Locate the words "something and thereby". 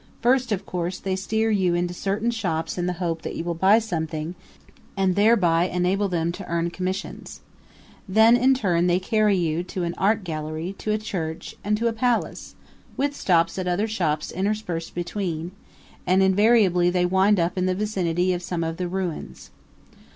3.77-5.65